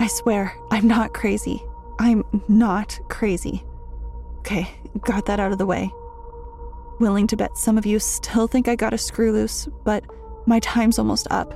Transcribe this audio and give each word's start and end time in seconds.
I 0.00 0.06
swear, 0.06 0.54
I'm 0.70 0.86
not 0.86 1.12
crazy. 1.12 1.62
I'm 1.98 2.22
not 2.48 2.98
crazy. 3.08 3.64
Okay, 4.38 4.70
got 5.00 5.26
that 5.26 5.40
out 5.40 5.52
of 5.52 5.58
the 5.58 5.66
way. 5.66 5.90
Willing 7.00 7.26
to 7.26 7.36
bet 7.36 7.56
some 7.56 7.76
of 7.76 7.84
you 7.84 7.98
still 7.98 8.46
think 8.46 8.68
I 8.68 8.76
got 8.76 8.94
a 8.94 8.98
screw 8.98 9.32
loose, 9.32 9.68
but 9.84 10.04
my 10.46 10.60
time's 10.60 10.98
almost 10.98 11.26
up. 11.30 11.52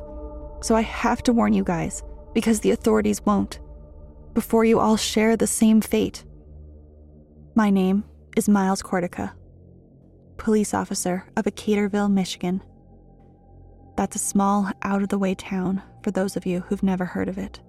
So 0.63 0.75
I 0.75 0.83
have 0.83 1.23
to 1.25 1.33
warn 1.33 1.53
you 1.53 1.65
guys, 1.65 2.03
because 2.35 2.61
the 2.61 2.73
authorities 2.73 3.25
won't, 3.25 3.61
before 4.35 4.65
you 4.65 4.79
all 4.79 4.97
share 4.97 5.37
the 5.37 5.47
same 5.47 5.81
fate. 5.81 6.25
My 7.55 7.71
name 7.71 8.05
is 8.37 8.49
Miles 8.49 8.83
Cortica, 8.83 9.33
police 10.37 10.75
officer 10.75 11.27
of 11.37 11.45
Caterville, 11.45 12.11
Michigan. 12.11 12.63
That's 13.97 14.17
a 14.17 14.21
small, 14.21 14.71
out 14.83 15.03
of 15.03 15.09
the 15.11 15.19
way 15.19 15.35
town 15.35 15.83
for 16.03 16.11
those 16.11 16.37
of 16.37 16.47
you 16.47 16.61
who've 16.61 16.83
never 16.83 17.05
heard 17.05 17.29
of 17.29 17.39
it. 17.39 17.61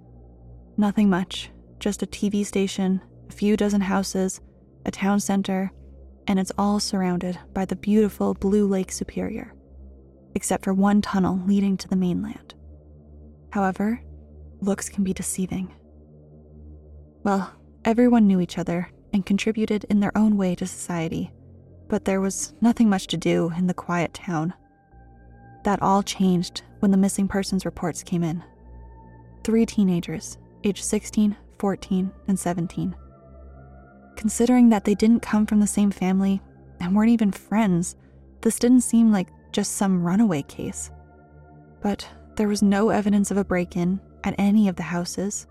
Nothing 0.75 1.09
much, 1.09 1.51
just 1.79 2.01
a 2.01 2.07
TV 2.07 2.45
station, 2.45 3.01
a 3.29 3.33
few 3.33 3.55
dozen 3.55 3.81
houses, 3.81 4.41
a 4.85 4.91
town 4.91 5.19
center, 5.19 5.71
and 6.27 6.39
it's 6.39 6.51
all 6.57 6.79
surrounded 6.79 7.37
by 7.53 7.65
the 7.65 7.75
beautiful 7.75 8.33
Blue 8.33 8.67
Lake 8.67 8.91
Superior, 8.91 9.53
except 10.33 10.63
for 10.63 10.73
one 10.73 11.01
tunnel 11.01 11.39
leading 11.45 11.77
to 11.77 11.87
the 11.87 11.95
mainland. 11.95 12.55
However, 13.51 14.01
looks 14.61 14.89
can 14.89 15.03
be 15.03 15.13
deceiving. 15.13 15.73
Well, 17.23 17.53
everyone 17.85 18.25
knew 18.25 18.39
each 18.39 18.57
other 18.57 18.89
and 19.13 19.25
contributed 19.25 19.85
in 19.89 19.99
their 19.99 20.17
own 20.17 20.37
way 20.37 20.55
to 20.55 20.65
society, 20.65 21.31
but 21.87 22.05
there 22.05 22.21
was 22.21 22.55
nothing 22.61 22.89
much 22.89 23.07
to 23.07 23.17
do 23.17 23.51
in 23.55 23.67
the 23.67 23.73
quiet 23.75 24.13
town. 24.13 24.53
That 25.65 25.83
all 25.83 26.01
changed 26.01 26.63
when 26.79 26.89
the 26.89 26.97
missing 26.97 27.27
persons 27.27 27.63
reports 27.63 28.01
came 28.01 28.23
in. 28.23 28.43
Three 29.43 29.65
teenagers, 29.65 30.37
aged 30.63 30.83
16, 30.83 31.35
14, 31.59 32.11
and 32.27 32.39
17. 32.39 32.95
Considering 34.15 34.69
that 34.69 34.85
they 34.85 34.95
didn't 34.95 35.21
come 35.21 35.45
from 35.45 35.59
the 35.59 35.67
same 35.67 35.91
family 35.91 36.41
and 36.79 36.95
weren't 36.95 37.09
even 37.09 37.31
friends, 37.31 37.95
this 38.41 38.59
didn't 38.59 38.81
seem 38.81 39.11
like 39.11 39.27
just 39.51 39.73
some 39.73 40.03
runaway 40.03 40.41
case. 40.43 40.91
But 41.81 42.07
there 42.35 42.47
was 42.47 42.61
no 42.61 42.89
evidence 42.89 43.31
of 43.31 43.37
a 43.37 43.45
break 43.45 43.75
in 43.75 43.99
at 44.23 44.35
any 44.37 44.67
of 44.67 44.75
the 44.75 44.83
houses, 44.83 45.47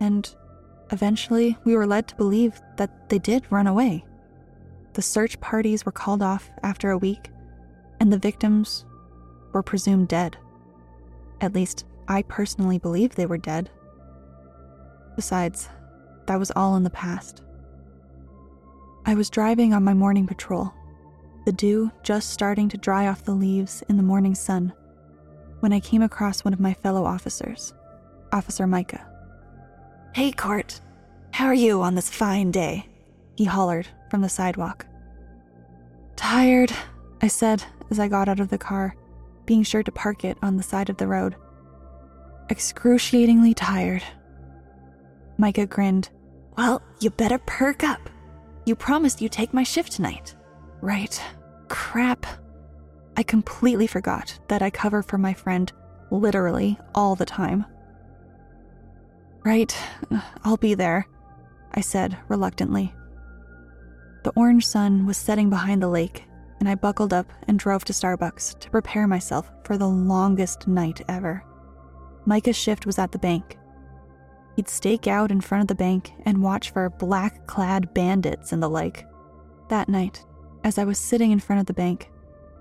and 0.00 0.34
eventually 0.90 1.56
we 1.64 1.76
were 1.76 1.86
led 1.86 2.08
to 2.08 2.16
believe 2.16 2.60
that 2.76 3.08
they 3.08 3.18
did 3.18 3.50
run 3.50 3.66
away. 3.66 4.04
The 4.94 5.02
search 5.02 5.38
parties 5.40 5.84
were 5.84 5.92
called 5.92 6.22
off 6.22 6.50
after 6.62 6.90
a 6.90 6.98
week, 6.98 7.30
and 8.00 8.12
the 8.12 8.18
victims 8.18 8.84
were 9.52 9.62
presumed 9.62 10.08
dead. 10.08 10.36
At 11.40 11.54
least, 11.54 11.84
I 12.08 12.22
personally 12.22 12.78
believe 12.78 13.14
they 13.14 13.26
were 13.26 13.38
dead. 13.38 13.70
Besides, 15.16 15.68
that 16.26 16.38
was 16.38 16.52
all 16.54 16.76
in 16.76 16.84
the 16.84 16.90
past. 16.90 17.42
I 19.04 19.14
was 19.14 19.30
driving 19.30 19.72
on 19.72 19.84
my 19.84 19.94
morning 19.94 20.26
patrol, 20.26 20.72
the 21.44 21.52
dew 21.52 21.90
just 22.02 22.30
starting 22.30 22.68
to 22.68 22.76
dry 22.76 23.06
off 23.06 23.24
the 23.24 23.34
leaves 23.34 23.82
in 23.88 23.96
the 23.96 24.02
morning 24.02 24.34
sun, 24.34 24.72
when 25.60 25.72
I 25.72 25.80
came 25.80 26.02
across 26.02 26.44
one 26.44 26.52
of 26.52 26.60
my 26.60 26.74
fellow 26.74 27.04
officers, 27.04 27.72
Officer 28.32 28.66
Micah. 28.66 29.06
Hey, 30.12 30.32
Court, 30.32 30.80
how 31.30 31.46
are 31.46 31.54
you 31.54 31.82
on 31.82 31.94
this 31.94 32.10
fine 32.10 32.50
day? 32.50 32.86
He 33.36 33.44
hollered 33.44 33.86
from 34.10 34.22
the 34.22 34.28
sidewalk. 34.28 34.86
Tired, 36.16 36.72
I 37.22 37.28
said 37.28 37.64
as 37.90 37.98
I 37.98 38.08
got 38.08 38.28
out 38.28 38.40
of 38.40 38.48
the 38.48 38.58
car, 38.58 38.96
being 39.44 39.62
sure 39.62 39.82
to 39.82 39.92
park 39.92 40.24
it 40.24 40.36
on 40.42 40.56
the 40.56 40.62
side 40.62 40.90
of 40.90 40.96
the 40.96 41.06
road. 41.06 41.36
Excruciatingly 42.50 43.54
tired. 43.54 44.02
Micah 45.38 45.66
grinned. 45.66 46.08
Well, 46.56 46.82
you 47.00 47.10
better 47.10 47.38
perk 47.38 47.84
up. 47.84 48.08
You 48.64 48.74
promised 48.74 49.20
you'd 49.20 49.32
take 49.32 49.52
my 49.54 49.62
shift 49.62 49.92
tonight. 49.92 50.34
Right. 50.80 51.22
Crap. 51.68 52.26
I 53.16 53.22
completely 53.22 53.86
forgot 53.86 54.38
that 54.48 54.62
I 54.62 54.70
cover 54.70 55.02
for 55.02 55.18
my 55.18 55.32
friend 55.32 55.72
literally 56.10 56.78
all 56.94 57.14
the 57.14 57.26
time. 57.26 57.64
Right, 59.44 59.76
I'll 60.42 60.56
be 60.56 60.74
there, 60.74 61.06
I 61.72 61.80
said 61.80 62.18
reluctantly. 62.28 62.92
The 64.24 64.32
orange 64.34 64.66
sun 64.66 65.06
was 65.06 65.16
setting 65.16 65.50
behind 65.50 65.80
the 65.80 65.88
lake, 65.88 66.24
and 66.58 66.68
I 66.68 66.74
buckled 66.74 67.12
up 67.12 67.32
and 67.46 67.58
drove 67.58 67.84
to 67.84 67.92
Starbucks 67.92 68.58
to 68.58 68.70
prepare 68.70 69.06
myself 69.06 69.50
for 69.64 69.78
the 69.78 69.88
longest 69.88 70.66
night 70.66 71.00
ever. 71.08 71.44
Micah's 72.24 72.56
shift 72.56 72.86
was 72.86 72.98
at 72.98 73.12
the 73.12 73.18
bank. 73.18 73.56
He'd 74.56 74.68
stake 74.68 75.06
out 75.06 75.30
in 75.30 75.42
front 75.42 75.62
of 75.62 75.68
the 75.68 75.74
bank 75.74 76.12
and 76.24 76.42
watch 76.42 76.70
for 76.70 76.88
black 76.88 77.46
clad 77.46 77.92
bandits 77.92 78.52
and 78.52 78.62
the 78.62 78.68
like. 78.68 79.06
That 79.68 79.88
night, 79.88 80.24
as 80.64 80.78
I 80.78 80.84
was 80.84 80.98
sitting 80.98 81.30
in 81.30 81.40
front 81.40 81.60
of 81.60 81.66
the 81.66 81.74
bank, 81.74 82.10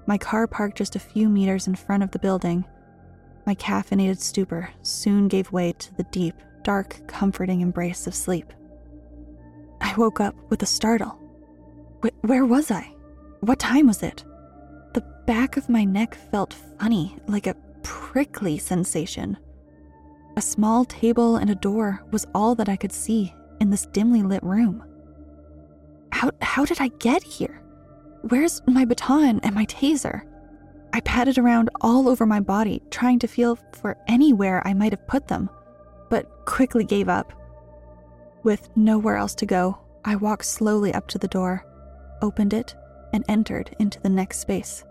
my 0.05 0.17
car 0.17 0.45
parked 0.45 0.77
just 0.77 0.95
a 0.95 0.99
few 0.99 1.29
meters 1.29 1.67
in 1.67 1.75
front 1.75 2.03
of 2.03 2.11
the 2.11 2.19
building, 2.19 2.65
my 3.45 3.55
caffeinated 3.55 4.19
stupor 4.19 4.69
soon 4.81 5.27
gave 5.27 5.51
way 5.51 5.71
to 5.73 5.95
the 5.95 6.03
deep, 6.05 6.35
dark, 6.63 6.99
comforting 7.07 7.61
embrace 7.61 8.07
of 8.07 8.15
sleep. 8.15 8.51
I 9.81 9.93
woke 9.95 10.19
up 10.19 10.35
with 10.49 10.63
a 10.63 10.65
startle. 10.67 11.17
Wh- 12.03 12.25
where 12.25 12.45
was 12.45 12.71
I? 12.71 12.91
What 13.41 13.59
time 13.59 13.87
was 13.87 14.03
it? 14.03 14.23
The 14.93 15.05
back 15.27 15.57
of 15.57 15.69
my 15.69 15.83
neck 15.83 16.15
felt 16.31 16.55
funny, 16.79 17.17
like 17.27 17.47
a 17.47 17.55
prickly 17.83 18.57
sensation. 18.57 19.37
A 20.37 20.41
small 20.41 20.83
table 20.83 21.37
and 21.37 21.49
a 21.49 21.55
door 21.55 22.03
was 22.11 22.27
all 22.35 22.55
that 22.55 22.67
I 22.67 22.75
could 22.75 22.91
see 22.91 23.33
in 23.61 23.69
this 23.69 23.85
dimly 23.85 24.21
lit 24.21 24.43
room. 24.43 24.83
How, 26.11 26.31
how 26.41 26.65
did 26.65 26.81
I 26.81 26.89
get 26.99 27.23
here? 27.23 27.61
Where's 28.23 28.61
my 28.67 28.83
baton 28.83 29.39
and 29.43 29.55
my 29.55 29.65
taser? 29.65 30.23
I 30.91 30.99
patted 31.01 31.37
around 31.37 31.69
all 31.81 32.09
over 32.09 32.25
my 32.25 32.39
body, 32.39 32.81
trying 32.89 33.19
to 33.19 33.27
feel 33.27 33.57
for 33.73 33.97
anywhere 34.07 34.61
I 34.65 34.73
might 34.73 34.91
have 34.91 35.07
put 35.07 35.27
them, 35.27 35.49
but 36.09 36.45
quickly 36.45 36.83
gave 36.83 37.07
up. 37.07 37.31
With 38.43 38.69
nowhere 38.75 39.15
else 39.15 39.35
to 39.35 39.45
go, 39.45 39.77
I 40.03 40.15
walked 40.15 40.45
slowly 40.45 40.93
up 40.93 41.07
to 41.09 41.17
the 41.17 41.27
door, 41.27 41.65
opened 42.21 42.53
it, 42.53 42.75
and 43.13 43.23
entered 43.29 43.75
into 43.79 43.99
the 44.01 44.09
next 44.09 44.39
space. 44.39 44.83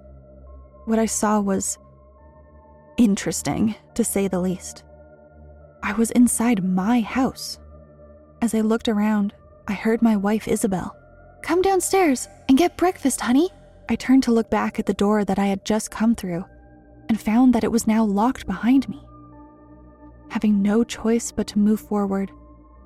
What 0.87 0.99
I 0.99 1.07
saw 1.07 1.41
was 1.41 1.79
interesting, 2.97 3.75
to 3.95 4.05
say 4.05 4.29
the 4.29 4.41
least. 4.41 4.85
I 5.85 5.93
was 5.93 6.11
inside 6.13 6.65
my 6.65 7.03
house. 7.03 7.59
As 8.41 8.55
I 8.55 8.63
looked 8.63 8.89
around, 8.89 9.35
I 9.69 9.75
heard 9.75 10.01
my 10.01 10.17
wife 10.17 10.49
Isabel. 10.49 10.97
Come 11.43 11.61
downstairs 11.61 12.27
and 12.49 12.57
get 12.57 12.79
breakfast, 12.79 13.21
honey. 13.21 13.51
I 13.91 13.97
turned 13.97 14.23
to 14.23 14.33
look 14.33 14.49
back 14.49 14.79
at 14.79 14.87
the 14.87 14.95
door 14.95 15.27
that 15.27 15.39
I 15.39 15.45
had 15.45 15.63
just 15.67 15.91
come 15.91 16.15
through 16.15 16.47
and 17.11 17.21
found 17.21 17.55
that 17.55 17.65
it 17.65 17.71
was 17.71 17.87
now 17.87 18.03
locked 18.03 18.47
behind 18.47 18.89
me. 18.89 19.07
Having 20.31 20.63
no 20.63 20.85
choice 20.85 21.31
but 21.31 21.47
to 21.49 21.59
move 21.59 21.81
forward, 21.81 22.31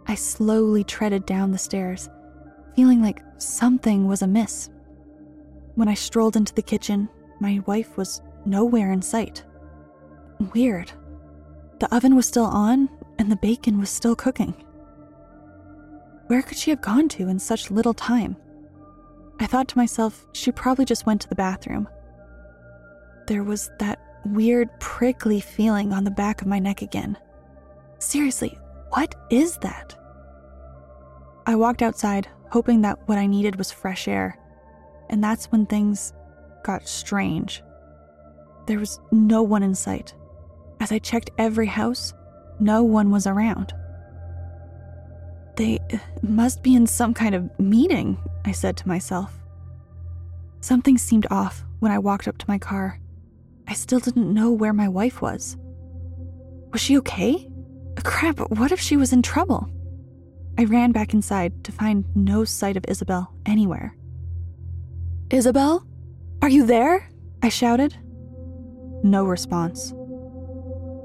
I 0.09 0.17
slowly 0.17 0.83
treaded 0.83 1.25
down 1.25 1.53
the 1.53 1.57
stairs, 1.59 2.11
feeling 2.75 3.01
like 3.01 3.23
something 3.37 4.09
was 4.09 4.23
amiss. 4.23 4.71
When 5.77 5.87
I 5.87 5.95
strolled 5.95 6.35
into 6.35 6.53
the 6.53 6.63
kitchen, 6.63 7.09
my 7.39 7.63
wife 7.65 7.97
was 7.97 8.23
nowhere 8.45 8.91
in 8.91 9.03
sight. 9.03 9.45
Weird. 10.53 10.91
The 11.79 11.95
oven 11.95 12.17
was 12.17 12.27
still 12.27 12.45
on, 12.45 12.89
and 13.19 13.31
the 13.31 13.37
bacon 13.37 13.79
was 13.79 13.91
still 13.91 14.17
cooking. 14.17 14.55
Where 16.27 16.43
could 16.43 16.59
she 16.59 16.71
have 16.71 16.81
gone 16.81 17.09
to 17.11 17.29
in 17.29 17.39
such 17.39 17.71
little 17.71 17.95
time? 17.95 18.37
I 19.41 19.47
thought 19.47 19.69
to 19.69 19.79
myself, 19.79 20.27
she 20.33 20.51
probably 20.51 20.85
just 20.85 21.07
went 21.07 21.21
to 21.23 21.29
the 21.29 21.35
bathroom. 21.35 21.89
There 23.27 23.45
was 23.45 23.71
that 23.79 24.01
weird, 24.25 24.69
prickly 24.81 25.41
feeling 25.41 25.93
on 25.93 26.05
the 26.05 26.11
back 26.11 26.43
of 26.43 26.49
my 26.49 26.59
neck 26.59 26.83
again. 26.83 27.17
Seriously, 27.99 28.59
what 28.91 29.15
is 29.31 29.57
that? 29.59 29.95
I 31.47 31.55
walked 31.55 31.83
outside, 31.83 32.29
hoping 32.51 32.83
that 32.83 32.99
what 33.07 33.19
I 33.19 33.27
needed 33.27 33.57
was 33.57 33.71
fresh 33.71 34.09
air, 34.09 34.39
and 35.09 35.23
that's 35.23 35.47
when 35.47 35.67
things 35.67 36.13
got 36.63 36.89
strange. 36.89 37.63
There 38.67 38.79
was 38.79 39.01
no 39.11 39.43
one 39.43 39.63
in 39.63 39.75
sight. 39.75 40.15
As 40.81 40.93
I 40.93 40.99
checked 40.99 41.31
every 41.39 41.67
house, 41.67 42.15
no 42.61 42.83
one 42.83 43.11
was 43.11 43.27
around. 43.27 43.73
They 45.57 45.81
uh, 45.93 45.99
must 46.23 46.63
be 46.63 46.75
in 46.75 46.87
some 46.87 47.15
kind 47.15 47.35
of 47.35 47.59
meeting, 47.59 48.17
I 48.45 48.53
said 48.53 48.77
to 48.79 48.89
myself. 48.89 49.33
Something 50.61 50.99
seemed 50.99 51.27
off 51.31 51.65
when 51.81 51.93
I 51.93 51.99
walked 51.99 52.29
up 52.29 52.39
to 52.39 52.49
my 52.49 52.59
car. 52.59 53.01
I 53.67 53.75
still 53.75 54.01
didn't 54.01 54.33
know 54.33 54.51
where 54.51 54.73
my 54.73 54.89
wife 54.89 55.21
was. 55.21 55.57
Was 56.73 56.81
she 56.81 56.97
okay? 56.99 57.49
Crap, 58.05 58.39
what 58.51 58.73
if 58.73 58.81
she 58.81 58.97
was 58.97 59.13
in 59.13 59.23
trouble? 59.23 59.69
I 60.57 60.65
ran 60.65 60.93
back 60.93 61.13
inside 61.13 61.65
to 61.65 61.73
find 61.73 62.05
no 62.15 62.45
sight 62.45 62.77
of 62.77 62.85
Isabel 62.89 63.33
anywhere. 63.47 63.97
Isabel? 65.31 65.87
Are 66.43 66.49
you 66.49 66.67
there? 66.67 67.11
I 67.43 67.49
shouted. 67.49 67.97
No 69.03 69.25
response. 69.25 69.93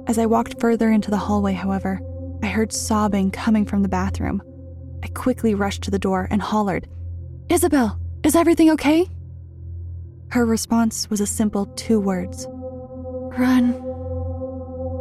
As 0.06 0.18
I 0.18 0.26
walked 0.26 0.60
further 0.60 0.92
into 0.92 1.10
the 1.10 1.18
hallway, 1.18 1.54
however, 1.54 2.00
I 2.42 2.48
heard 2.48 2.74
sobbing 2.74 3.32
coming 3.32 3.66
from 3.66 3.84
the 3.84 3.90
bathroom. 3.90 4.42
I 5.02 5.08
quickly 5.08 5.56
rushed 5.56 5.84
to 5.84 5.92
the 5.92 6.00
door 6.00 6.28
and 6.30 6.42
hollered, 6.42 6.88
Isabel, 7.50 8.00
is 8.24 8.36
everything 8.36 8.70
okay? 8.72 9.08
Her 10.30 10.46
response 10.46 11.10
was 11.10 11.22
a 11.22 11.28
simple 11.28 11.68
two 11.68 12.00
words 12.00 12.48
Run 12.50 13.74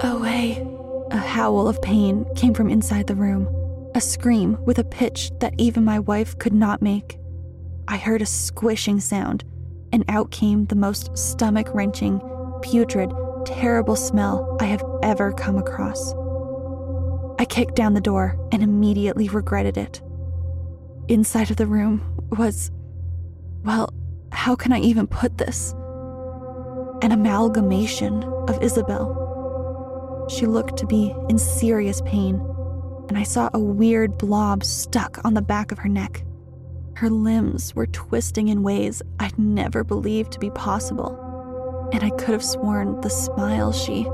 away. 0.02 0.66
A 1.10 1.16
howl 1.16 1.68
of 1.68 1.82
pain 1.82 2.24
came 2.34 2.54
from 2.54 2.70
inside 2.70 3.06
the 3.06 3.14
room, 3.14 3.48
a 3.94 4.00
scream 4.00 4.56
with 4.64 4.78
a 4.78 4.84
pitch 4.84 5.30
that 5.40 5.54
even 5.58 5.84
my 5.84 5.98
wife 5.98 6.38
could 6.38 6.54
not 6.54 6.80
make. 6.80 7.18
I 7.88 7.96
heard 7.96 8.22
a 8.22 8.26
squishing 8.26 9.00
sound, 9.00 9.44
and 9.92 10.04
out 10.08 10.30
came 10.30 10.66
the 10.66 10.76
most 10.76 11.16
stomach 11.18 11.68
wrenching, 11.74 12.20
putrid, 12.62 13.12
terrible 13.44 13.96
smell 13.96 14.56
I 14.60 14.64
have 14.64 14.84
ever 15.02 15.32
come 15.32 15.56
across. 15.56 16.14
I 17.38 17.44
kicked 17.44 17.74
down 17.74 17.94
the 17.94 18.00
door 18.00 18.38
and 18.52 18.62
immediately 18.62 19.28
regretted 19.28 19.76
it. 19.76 20.00
Inside 21.08 21.50
of 21.50 21.56
the 21.56 21.66
room 21.66 22.00
was, 22.30 22.70
well, 23.64 23.92
how 24.30 24.54
can 24.54 24.72
I 24.72 24.80
even 24.80 25.06
put 25.06 25.38
this? 25.38 25.72
An 27.02 27.12
amalgamation 27.12 28.22
of 28.48 28.62
Isabel. 28.62 30.26
She 30.28 30.46
looked 30.46 30.76
to 30.78 30.86
be 30.86 31.14
in 31.28 31.38
serious 31.38 32.00
pain, 32.02 32.40
and 33.08 33.18
I 33.18 33.24
saw 33.24 33.50
a 33.52 33.58
weird 33.58 34.16
blob 34.18 34.64
stuck 34.64 35.18
on 35.24 35.34
the 35.34 35.42
back 35.42 35.72
of 35.72 35.78
her 35.78 35.88
neck. 35.88 36.24
Her 36.94 37.10
limbs 37.10 37.74
were 37.74 37.86
twisting 37.88 38.48
in 38.48 38.62
ways 38.62 39.02
I'd 39.18 39.38
never 39.38 39.82
believed 39.82 40.32
to 40.32 40.38
be 40.38 40.50
possible, 40.50 41.18
and 41.92 42.02
I 42.02 42.10
could 42.10 42.30
have 42.30 42.44
sworn 42.44 43.00
the 43.02 43.10
smile 43.10 43.72
she, 43.72 44.06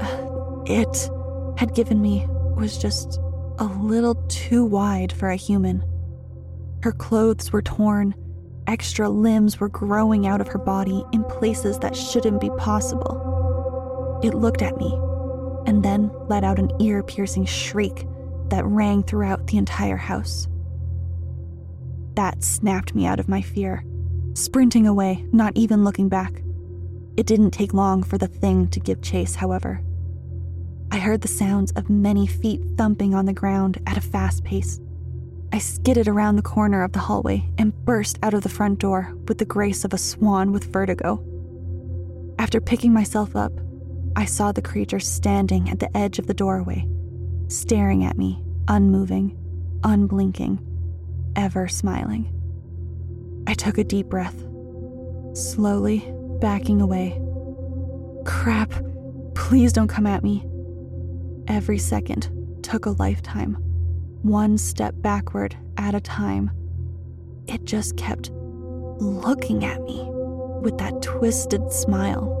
uh, 0.00 0.62
it, 0.66 1.10
had 1.58 1.74
given 1.74 2.02
me 2.02 2.26
was 2.54 2.76
just 2.76 3.18
a 3.58 3.64
little 3.64 4.14
too 4.28 4.64
wide 4.64 5.12
for 5.12 5.30
a 5.30 5.36
human. 5.36 5.82
Her 6.82 6.92
clothes 6.92 7.52
were 7.52 7.62
torn, 7.62 8.14
extra 8.66 9.08
limbs 9.08 9.58
were 9.58 9.70
growing 9.70 10.26
out 10.26 10.42
of 10.42 10.48
her 10.48 10.58
body 10.58 11.04
in 11.12 11.24
places 11.24 11.78
that 11.78 11.96
shouldn't 11.96 12.40
be 12.40 12.50
possible. 12.58 14.20
It 14.22 14.34
looked 14.34 14.62
at 14.62 14.76
me 14.76 14.92
and 15.66 15.82
then 15.82 16.10
let 16.28 16.44
out 16.44 16.58
an 16.58 16.70
ear 16.80 17.02
piercing 17.02 17.46
shriek 17.46 18.06
that 18.48 18.64
rang 18.66 19.02
throughout 19.02 19.46
the 19.46 19.56
entire 19.56 19.96
house. 19.96 20.48
That 22.14 22.44
snapped 22.44 22.94
me 22.94 23.06
out 23.06 23.20
of 23.20 23.28
my 23.28 23.40
fear, 23.40 23.84
sprinting 24.34 24.86
away, 24.86 25.24
not 25.32 25.52
even 25.56 25.82
looking 25.82 26.08
back. 26.08 26.42
It 27.16 27.26
didn't 27.26 27.52
take 27.52 27.72
long 27.72 28.02
for 28.02 28.18
the 28.18 28.26
thing 28.26 28.68
to 28.68 28.80
give 28.80 29.00
chase, 29.00 29.36
however. 29.36 29.80
I 30.90 30.98
heard 30.98 31.22
the 31.22 31.28
sounds 31.28 31.72
of 31.72 31.90
many 31.90 32.26
feet 32.26 32.60
thumping 32.76 33.14
on 33.14 33.26
the 33.26 33.32
ground 33.32 33.80
at 33.86 33.96
a 33.96 34.02
fast 34.02 34.44
pace. 34.44 34.80
I 35.52 35.58
skidded 35.58 36.08
around 36.08 36.36
the 36.36 36.42
corner 36.42 36.82
of 36.82 36.92
the 36.92 36.98
hallway 36.98 37.48
and 37.56 37.72
burst 37.84 38.18
out 38.22 38.34
of 38.34 38.42
the 38.42 38.48
front 38.48 38.78
door 38.78 39.14
with 39.26 39.38
the 39.38 39.44
grace 39.44 39.84
of 39.84 39.94
a 39.94 39.98
swan 39.98 40.52
with 40.52 40.72
vertigo. 40.72 41.24
After 42.38 42.60
picking 42.60 42.92
myself 42.92 43.34
up, 43.34 43.52
I 44.14 44.26
saw 44.26 44.52
the 44.52 44.62
creature 44.62 45.00
standing 45.00 45.70
at 45.70 45.80
the 45.80 45.94
edge 45.96 46.18
of 46.18 46.26
the 46.26 46.34
doorway, 46.34 46.86
staring 47.48 48.04
at 48.04 48.18
me, 48.18 48.42
unmoving, 48.68 49.38
unblinking, 49.84 50.60
ever 51.34 51.68
smiling. 51.68 52.32
I 53.46 53.54
took 53.54 53.78
a 53.78 53.84
deep 53.84 54.06
breath, 54.06 54.44
slowly 55.32 56.12
backing 56.40 56.80
away. 56.80 57.20
Crap, 58.24 58.72
please 59.34 59.72
don't 59.72 59.88
come 59.88 60.06
at 60.06 60.22
me. 60.22 60.44
Every 61.48 61.78
second 61.78 62.30
took 62.62 62.86
a 62.86 62.90
lifetime, 62.90 63.54
one 64.22 64.58
step 64.58 64.94
backward 64.98 65.56
at 65.76 65.94
a 65.94 66.00
time. 66.00 66.50
It 67.46 67.64
just 67.64 67.96
kept 67.96 68.30
looking 68.98 69.64
at 69.64 69.82
me 69.82 70.04
with 70.60 70.78
that 70.78 71.02
twisted 71.02 71.72
smile. 71.72 72.32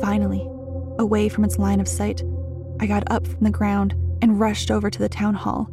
Finally, 0.00 0.48
away 0.98 1.28
from 1.28 1.44
its 1.44 1.58
line 1.58 1.80
of 1.80 1.88
sight, 1.88 2.22
I 2.80 2.86
got 2.86 3.04
up 3.10 3.26
from 3.26 3.44
the 3.44 3.50
ground 3.50 3.94
and 4.22 4.40
rushed 4.40 4.70
over 4.70 4.90
to 4.90 4.98
the 4.98 5.08
town 5.08 5.34
hall, 5.34 5.70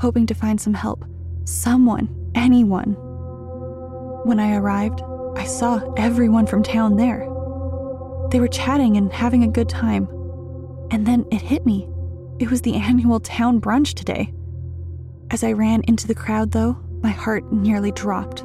hoping 0.00 0.26
to 0.26 0.34
find 0.34 0.60
some 0.60 0.74
help. 0.74 1.04
Someone, 1.44 2.08
anyone. 2.34 2.96
When 4.24 4.40
I 4.40 4.56
arrived, 4.56 5.02
I 5.36 5.44
saw 5.44 5.80
everyone 5.96 6.46
from 6.46 6.62
town 6.62 6.96
there. 6.96 7.28
They 8.30 8.40
were 8.40 8.48
chatting 8.48 8.96
and 8.96 9.12
having 9.12 9.44
a 9.44 9.48
good 9.48 9.68
time. 9.68 10.08
And 10.90 11.06
then 11.06 11.26
it 11.30 11.42
hit 11.42 11.64
me. 11.66 11.88
It 12.38 12.50
was 12.50 12.62
the 12.62 12.74
annual 12.76 13.20
town 13.20 13.60
brunch 13.60 13.94
today. 13.94 14.32
As 15.30 15.42
I 15.42 15.52
ran 15.52 15.82
into 15.88 16.06
the 16.06 16.14
crowd, 16.14 16.50
though, 16.50 16.78
my 17.02 17.10
heart 17.10 17.50
nearly 17.52 17.92
dropped. 17.92 18.44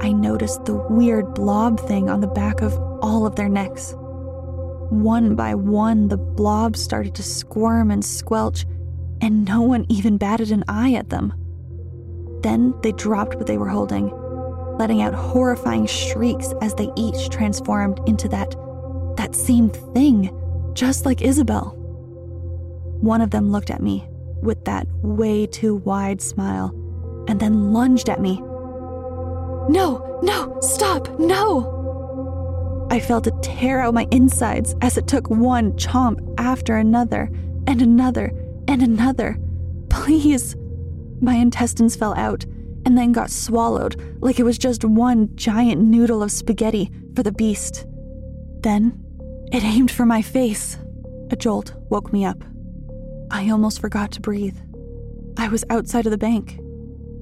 I 0.00 0.12
noticed 0.12 0.64
the 0.64 0.74
weird 0.74 1.34
blob 1.34 1.78
thing 1.80 2.08
on 2.10 2.20
the 2.20 2.26
back 2.26 2.62
of 2.62 2.74
all 3.02 3.26
of 3.26 3.36
their 3.36 3.48
necks. 3.48 3.94
One 3.96 5.36
by 5.36 5.54
one, 5.54 6.08
the 6.08 6.16
blobs 6.16 6.82
started 6.82 7.14
to 7.16 7.22
squirm 7.22 7.90
and 7.90 8.04
squelch, 8.04 8.66
and 9.20 9.46
no 9.46 9.62
one 9.62 9.86
even 9.88 10.16
batted 10.16 10.50
an 10.50 10.64
eye 10.68 10.94
at 10.94 11.10
them. 11.10 11.32
Then 12.42 12.74
they 12.82 12.92
dropped 12.92 13.36
what 13.36 13.46
they 13.46 13.58
were 13.58 13.68
holding, 13.68 14.10
letting 14.78 15.02
out 15.02 15.14
horrifying 15.14 15.86
shrieks 15.86 16.52
as 16.60 16.74
they 16.74 16.90
each 16.96 17.28
transformed 17.28 18.00
into 18.06 18.28
that 18.28 18.54
that 19.16 19.34
same 19.34 19.68
thing, 19.68 20.34
just 20.74 21.04
like 21.04 21.22
Isabel. 21.22 21.74
One 23.00 23.20
of 23.20 23.30
them 23.30 23.50
looked 23.50 23.70
at 23.70 23.82
me 23.82 24.08
with 24.42 24.64
that 24.64 24.86
way 25.02 25.46
too 25.46 25.76
wide 25.76 26.20
smile 26.20 26.70
and 27.28 27.38
then 27.38 27.72
lunged 27.72 28.08
at 28.08 28.20
me. 28.20 28.40
No, 29.68 30.18
no, 30.22 30.58
stop, 30.60 31.18
no! 31.18 32.86
I 32.90 33.00
felt 33.00 33.26
it 33.26 33.42
tear 33.42 33.80
out 33.80 33.94
my 33.94 34.06
insides 34.10 34.74
as 34.82 34.98
it 34.98 35.06
took 35.06 35.30
one 35.30 35.72
chomp 35.72 36.34
after 36.38 36.76
another, 36.76 37.30
and 37.66 37.80
another, 37.80 38.32
and 38.68 38.82
another. 38.82 39.38
Please! 39.88 40.56
My 41.20 41.34
intestines 41.34 41.96
fell 41.96 42.14
out 42.14 42.44
and 42.84 42.96
then 42.96 43.12
got 43.12 43.30
swallowed 43.30 43.96
like 44.20 44.38
it 44.38 44.44
was 44.44 44.58
just 44.58 44.84
one 44.84 45.34
giant 45.36 45.80
noodle 45.80 46.22
of 46.22 46.30
spaghetti 46.30 46.90
for 47.14 47.22
the 47.22 47.32
beast. 47.32 47.86
Then 48.60 49.02
it 49.52 49.64
aimed 49.64 49.90
for 49.90 50.06
my 50.06 50.22
face. 50.22 50.78
A 51.30 51.36
jolt 51.36 51.74
woke 51.90 52.12
me 52.12 52.24
up. 52.24 52.42
I 53.30 53.50
almost 53.50 53.80
forgot 53.80 54.12
to 54.12 54.20
breathe. 54.20 54.58
I 55.36 55.48
was 55.48 55.64
outside 55.70 56.06
of 56.06 56.10
the 56.12 56.18
bank, 56.18 56.58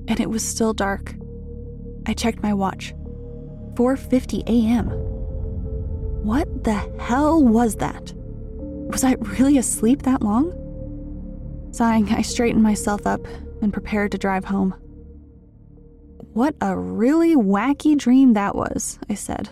and 0.08 0.18
it 0.18 0.28
was 0.28 0.46
still 0.46 0.72
dark. 0.72 1.14
I 2.06 2.14
checked 2.14 2.42
my 2.42 2.52
watch. 2.52 2.94
4:50 3.74 4.42
a.m. 4.46 4.88
What 6.24 6.64
the 6.64 6.74
hell 6.98 7.42
was 7.42 7.76
that? 7.76 8.12
Was 8.90 9.04
I 9.04 9.12
really 9.38 9.58
asleep 9.58 10.02
that 10.02 10.22
long? 10.22 10.52
Sighing, 11.72 12.08
I 12.12 12.22
straightened 12.22 12.62
myself 12.62 13.06
up 13.06 13.24
and 13.62 13.72
prepared 13.72 14.12
to 14.12 14.18
drive 14.18 14.44
home. 14.44 14.74
What 16.32 16.54
a 16.60 16.78
really 16.78 17.34
wacky 17.34 17.98
dream 17.98 18.34
that 18.34 18.54
was, 18.54 19.00
I 19.08 19.14
said. 19.14 19.50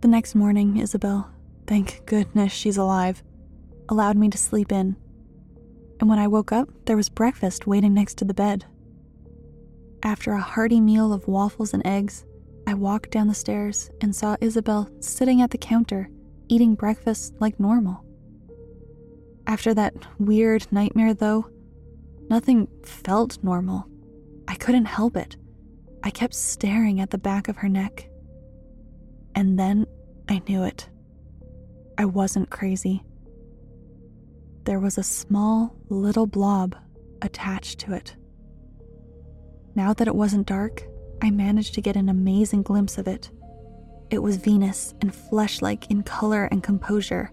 The 0.00 0.08
next 0.08 0.36
morning, 0.36 0.76
Isabel, 0.76 1.28
thank 1.66 2.06
goodness 2.06 2.52
she's 2.52 2.76
alive, 2.76 3.22
allowed 3.88 4.16
me 4.16 4.28
to 4.30 4.38
sleep 4.38 4.70
in. 4.70 4.96
And 5.98 6.08
when 6.08 6.20
I 6.20 6.28
woke 6.28 6.52
up, 6.52 6.68
there 6.86 6.96
was 6.96 7.08
breakfast 7.08 7.66
waiting 7.66 7.94
next 7.94 8.16
to 8.18 8.24
the 8.24 8.32
bed. 8.34 8.64
After 10.04 10.32
a 10.32 10.40
hearty 10.40 10.80
meal 10.80 11.12
of 11.12 11.26
waffles 11.26 11.74
and 11.74 11.84
eggs, 11.84 12.24
I 12.68 12.74
walked 12.74 13.10
down 13.10 13.26
the 13.26 13.34
stairs 13.34 13.90
and 14.00 14.14
saw 14.14 14.36
Isabel 14.40 14.88
sitting 15.00 15.42
at 15.42 15.50
the 15.50 15.58
counter, 15.58 16.10
eating 16.48 16.76
breakfast 16.76 17.34
like 17.40 17.58
normal. 17.58 18.04
After 19.48 19.74
that 19.74 19.94
weird 20.20 20.66
nightmare, 20.70 21.12
though, 21.12 21.48
nothing 22.30 22.68
felt 22.84 23.42
normal. 23.42 23.88
I 24.52 24.54
couldn't 24.56 24.84
help 24.84 25.16
it. 25.16 25.38
I 26.02 26.10
kept 26.10 26.34
staring 26.34 27.00
at 27.00 27.08
the 27.08 27.16
back 27.16 27.48
of 27.48 27.56
her 27.56 27.70
neck. 27.70 28.10
And 29.34 29.58
then 29.58 29.86
I 30.28 30.42
knew 30.46 30.62
it. 30.64 30.90
I 31.96 32.04
wasn't 32.04 32.50
crazy. 32.50 33.02
There 34.64 34.78
was 34.78 34.98
a 34.98 35.02
small 35.02 35.74
little 35.88 36.26
blob 36.26 36.76
attached 37.22 37.78
to 37.78 37.94
it. 37.94 38.14
Now 39.74 39.94
that 39.94 40.06
it 40.06 40.14
wasn't 40.14 40.48
dark, 40.48 40.82
I 41.22 41.30
managed 41.30 41.72
to 41.76 41.80
get 41.80 41.96
an 41.96 42.10
amazing 42.10 42.62
glimpse 42.62 42.98
of 42.98 43.08
it. 43.08 43.30
It 44.10 44.18
was 44.18 44.36
Venus 44.36 44.92
and 45.00 45.14
flesh 45.14 45.62
like 45.62 45.90
in 45.90 46.02
color 46.02 46.44
and 46.44 46.62
composure, 46.62 47.32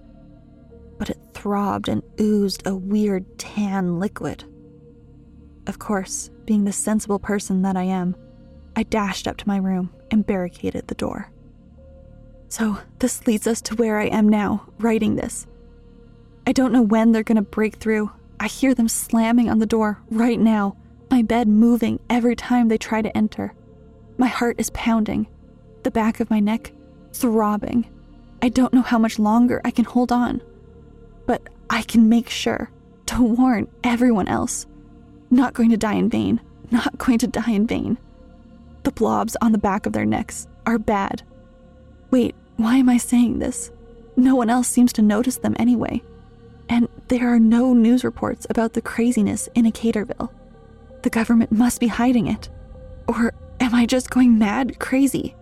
but 0.98 1.10
it 1.10 1.20
throbbed 1.34 1.90
and 1.90 2.02
oozed 2.18 2.66
a 2.66 2.78
weird 2.78 3.38
tan 3.38 4.00
liquid. 4.00 4.46
Of 5.70 5.78
course, 5.78 6.32
being 6.46 6.64
the 6.64 6.74
sensible 6.74 7.20
person 7.20 7.62
that 7.62 7.78
I 7.78 7.84
am, 7.84 8.16
I 8.76 8.82
dashed 8.82 9.28
up 9.28 9.38
to 9.38 9.48
my 9.48 9.58
room 9.58 9.94
and 10.10 10.26
barricaded 10.26 10.88
the 10.88 10.96
door. 10.96 11.32
So, 12.48 12.80
this 12.98 13.28
leads 13.28 13.46
us 13.46 13.62
to 13.62 13.76
where 13.76 14.00
I 14.00 14.06
am 14.06 14.28
now, 14.28 14.66
writing 14.80 15.16
this. 15.16 15.46
I 16.48 16.54
don't 16.54 16.74
know 16.74 16.82
when 16.82 17.12
they're 17.12 17.22
gonna 17.22 17.44
break 17.44 17.76
through. 17.76 18.10
I 18.40 18.48
hear 18.48 18.74
them 18.74 18.90
slamming 18.90 19.48
on 19.48 19.60
the 19.60 19.68
door 19.68 20.02
right 20.10 20.40
now, 20.40 20.76
my 21.12 21.22
bed 21.22 21.48
moving 21.48 22.00
every 22.10 22.36
time 22.36 22.68
they 22.68 22.80
try 22.80 23.04
to 23.04 23.16
enter. 23.16 23.54
My 24.18 24.28
heart 24.28 24.56
is 24.58 24.72
pounding, 24.72 25.28
the 25.84 25.92
back 25.92 26.20
of 26.20 26.32
my 26.32 26.40
neck 26.40 26.72
throbbing. 27.14 27.86
I 28.42 28.50
don't 28.50 28.74
know 28.74 28.82
how 28.82 28.98
much 28.98 29.20
longer 29.20 29.62
I 29.64 29.70
can 29.70 29.86
hold 29.86 30.12
on, 30.12 30.42
but 31.28 31.44
I 31.70 31.84
can 31.84 32.10
make 32.10 32.28
sure 32.28 32.72
to 33.06 33.22
warn 33.22 33.68
everyone 33.84 34.28
else. 34.28 34.66
Not 35.30 35.54
going 35.54 35.70
to 35.70 35.78
die 35.78 35.94
in 35.94 36.10
vain, 36.10 36.42
not 36.72 36.98
going 36.98 37.18
to 37.20 37.28
die 37.28 37.52
in 37.52 37.68
vain. 37.68 37.98
The 38.84 38.92
blobs 38.92 39.36
on 39.42 39.52
the 39.52 39.58
back 39.58 39.86
of 39.86 39.94
their 39.94 40.06
necks 40.06 40.48
are 40.66 40.80
bad. 40.80 41.24
Wait, 42.12 42.36
why 42.58 42.78
am 42.78 42.90
I 42.90 42.98
saying 42.98 43.40
this? 43.40 43.72
No 44.16 44.36
one 44.36 44.50
else 44.50 44.68
seems 44.68 44.92
to 44.94 45.02
notice 45.02 45.38
them 45.38 45.56
anyway. 45.60 46.02
And 46.68 46.88
there 47.08 47.34
are 47.34 47.40
no 47.40 47.74
news 47.74 48.04
reports 48.04 48.46
about 48.50 48.74
the 48.74 48.82
craziness 48.82 49.50
in 49.56 49.66
Acatorville. 49.66 50.30
The 51.02 51.10
government 51.10 51.52
must 51.52 51.80
be 51.80 51.88
hiding 51.88 52.28
it. 52.28 52.50
Or 53.08 53.34
am 53.60 53.74
I 53.74 53.86
just 53.86 54.10
going 54.10 54.38
mad 54.38 54.80
crazy? 54.80 55.36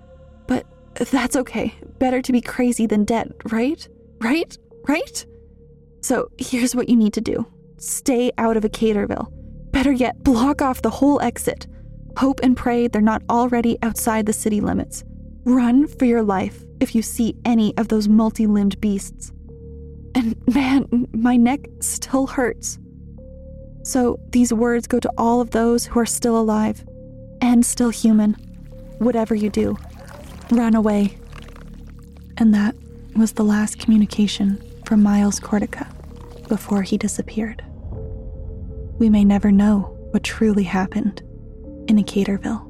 But 0.46 0.65
that's 0.96 1.36
okay. 1.36 1.74
Better 2.00 2.22
to 2.22 2.32
be 2.32 2.41
crazy 2.41 2.86
than 2.86 3.03
dead, 3.03 3.34
right? 3.51 3.88
Right? 4.20 4.58
Right? 4.88 5.25
So 6.01 6.32
here's 6.38 6.75
what 6.75 6.89
you 6.89 6.96
need 6.96 7.13
to 7.13 7.22
do 7.22 7.46
stay 7.77 8.32
out 8.38 8.58
of 8.58 8.63
Acatorville. 8.63 9.32
Better 9.77 9.91
yet, 9.91 10.24
block 10.24 10.63
off 10.63 10.81
the 10.81 10.89
whole 10.89 11.22
exit. 11.22 11.67
Hope 12.17 12.39
and 12.41 12.57
pray 12.57 12.88
they're 12.88 13.00
not 13.00 13.22
already 13.29 13.77
outside 13.84 14.25
the 14.25 14.34
city 14.34 14.60
limits. 14.60 15.03
Run 15.43 15.86
for 15.86 16.05
your 16.05 16.24
life 16.24 16.63
if 16.79 16.96
you 16.96 17.03
see 17.03 17.36
any 17.46 17.77
of 17.77 17.88
those 17.88 18.07
multi 18.10 18.48
limbed 18.48 18.81
beasts. 18.81 19.31
And 20.15 20.36
man, 20.51 21.07
my 21.13 21.38
neck 21.38 21.60
still 21.79 22.25
hurts. 22.25 22.79
So 23.84 24.19
these 24.31 24.51
words 24.51 24.88
go 24.88 25.00
to 25.00 25.12
all 25.15 25.41
of 25.41 25.51
those 25.51 25.86
who 25.86 26.00
are 26.00 26.07
still 26.07 26.39
alive 26.39 26.84
and 27.39 27.63
still 27.63 27.91
human. 27.91 28.34
Whatever 28.98 29.36
you 29.36 29.51
do, 29.51 29.77
run 30.50 30.74
away. 30.74 31.19
And 32.39 32.51
that 32.51 32.74
was 33.15 33.34
the 33.34 33.46
last 33.46 33.77
communication 33.77 34.60
from 34.88 35.03
Miles 35.03 35.39
Cortica 35.39 35.88
before 36.48 36.81
he 36.81 36.98
disappeared. 36.98 37.63
We 38.97 39.09
may 39.09 39.23
never 39.23 39.51
know 39.51 39.95
what 40.11 40.23
truly 40.23 40.63
happened 40.63 41.21
in 41.87 41.97
Acatorville. 41.97 42.66